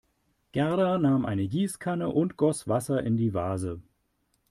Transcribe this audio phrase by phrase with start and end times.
[0.51, 3.83] Gerda nahm eine Gießkanne und goss Wasser in die Vase.